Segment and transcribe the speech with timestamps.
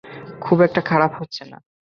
[0.41, 1.57] খুব একটা খারাপ হচ্ছে না।